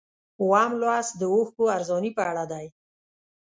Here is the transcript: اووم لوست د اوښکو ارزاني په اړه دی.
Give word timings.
اووم 0.41 0.71
لوست 0.81 1.11
د 1.17 1.21
اوښکو 1.33 1.63
ارزاني 1.75 2.11
په 2.17 2.23
اړه 2.29 2.43
دی. 2.51 2.65